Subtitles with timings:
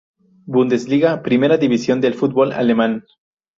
[0.47, 3.05] Bundesliga, primera división del fútbol alemán.